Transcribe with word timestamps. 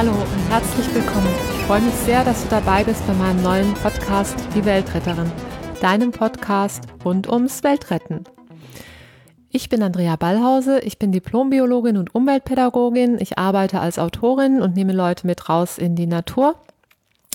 Hallo 0.00 0.12
und 0.12 0.48
herzlich 0.48 0.94
willkommen. 0.94 1.28
Ich 1.58 1.66
freue 1.66 1.82
mich 1.82 1.92
sehr, 1.92 2.24
dass 2.24 2.42
du 2.42 2.48
dabei 2.48 2.84
bist 2.84 3.06
bei 3.06 3.12
meinem 3.12 3.42
neuen 3.42 3.74
Podcast 3.74 4.34
Die 4.54 4.64
Weltretterin, 4.64 5.30
deinem 5.82 6.10
Podcast 6.10 6.84
rund 7.04 7.28
ums 7.28 7.62
Weltretten. 7.62 8.24
Ich 9.50 9.68
bin 9.68 9.82
Andrea 9.82 10.16
Ballhause, 10.16 10.80
ich 10.80 10.98
bin 10.98 11.12
Diplombiologin 11.12 11.98
und 11.98 12.14
Umweltpädagogin. 12.14 13.18
Ich 13.20 13.36
arbeite 13.36 13.80
als 13.80 13.98
Autorin 13.98 14.62
und 14.62 14.74
nehme 14.74 14.94
Leute 14.94 15.26
mit 15.26 15.50
raus 15.50 15.76
in 15.76 15.96
die 15.96 16.06
Natur. 16.06 16.54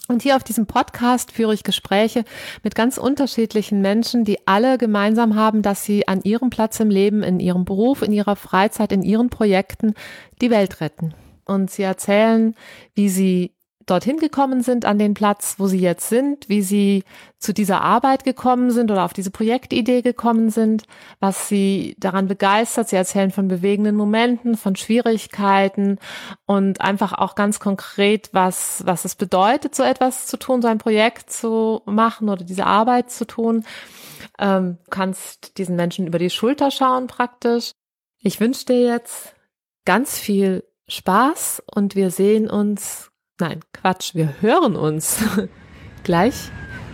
Und 0.07 0.23
hier 0.23 0.35
auf 0.35 0.43
diesem 0.43 0.65
Podcast 0.65 1.33
führe 1.33 1.53
ich 1.53 1.61
Gespräche 1.61 2.25
mit 2.63 2.73
ganz 2.73 2.97
unterschiedlichen 2.97 3.81
Menschen, 3.81 4.25
die 4.25 4.39
alle 4.47 4.79
gemeinsam 4.79 5.35
haben, 5.35 5.61
dass 5.61 5.85
sie 5.85 6.07
an 6.07 6.21
ihrem 6.23 6.49
Platz 6.49 6.79
im 6.79 6.89
Leben, 6.89 7.21
in 7.21 7.39
ihrem 7.39 7.63
Beruf, 7.63 8.01
in 8.01 8.11
ihrer 8.11 8.35
Freizeit, 8.35 8.91
in 8.91 9.03
ihren 9.03 9.29
Projekten 9.29 9.93
die 10.41 10.49
Welt 10.49 10.81
retten. 10.81 11.13
Und 11.45 11.71
sie 11.71 11.83
erzählen, 11.83 12.55
wie 12.93 13.09
sie 13.09 13.55
dorthin 13.85 14.17
gekommen 14.17 14.63
sind 14.63 14.85
an 14.85 14.97
den 14.97 15.13
Platz, 15.13 15.55
wo 15.57 15.67
sie 15.67 15.79
jetzt 15.79 16.09
sind, 16.09 16.49
wie 16.49 16.61
sie 16.61 17.03
zu 17.37 17.53
dieser 17.53 17.81
Arbeit 17.81 18.23
gekommen 18.23 18.71
sind 18.71 18.89
oder 18.89 19.05
auf 19.05 19.13
diese 19.13 19.29
Projektidee 19.29 20.01
gekommen 20.01 20.49
sind, 20.49 20.83
was 21.19 21.47
sie 21.47 21.95
daran 21.99 22.27
begeistert. 22.27 22.89
Sie 22.89 22.95
erzählen 22.95 23.29
von 23.29 23.47
bewegenden 23.47 23.95
Momenten, 23.95 24.57
von 24.57 24.75
Schwierigkeiten 24.75 25.99
und 26.45 26.81
einfach 26.81 27.13
auch 27.13 27.35
ganz 27.35 27.59
konkret, 27.59 28.29
was, 28.31 28.81
was 28.85 29.05
es 29.05 29.15
bedeutet, 29.15 29.75
so 29.75 29.83
etwas 29.83 30.25
zu 30.25 30.37
tun, 30.37 30.63
so 30.63 30.67
ein 30.67 30.79
Projekt 30.79 31.31
zu 31.31 31.81
machen 31.85 32.29
oder 32.29 32.43
diese 32.43 32.65
Arbeit 32.65 33.11
zu 33.11 33.25
tun. 33.25 33.65
Ähm, 34.39 34.79
kannst 34.89 35.59
diesen 35.59 35.75
Menschen 35.75 36.07
über 36.07 36.17
die 36.17 36.31
Schulter 36.31 36.71
schauen 36.71 37.05
praktisch. 37.05 37.71
Ich 38.19 38.39
wünsche 38.39 38.65
dir 38.65 38.81
jetzt 38.81 39.35
ganz 39.85 40.17
viel 40.17 40.63
Spaß 40.87 41.63
und 41.73 41.95
wir 41.95 42.11
sehen 42.11 42.49
uns, 42.49 43.11
nein, 43.39 43.59
Quatsch, 43.73 44.13
wir 44.13 44.41
hören 44.41 44.75
uns 44.75 45.23
gleich 46.03 46.35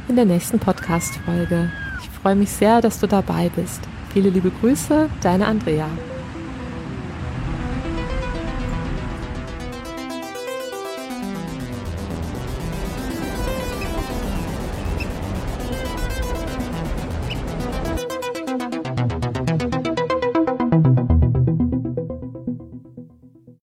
in 0.08 0.16
der 0.16 0.25
nächsten 0.25 0.59
Podcast-Folge. 0.59 1.72
Ich 2.02 2.09
freue 2.09 2.36
mich 2.36 2.52
sehr, 2.52 2.81
dass 2.81 3.00
du 3.00 3.08
dabei 3.08 3.50
bist. 3.50 3.81
Viele 4.14 4.30
liebe 4.30 4.52
Grüße, 4.52 5.09
deine 5.22 5.47
Andrea. 5.47 5.89